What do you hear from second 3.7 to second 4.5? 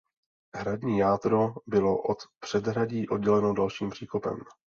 příkopem.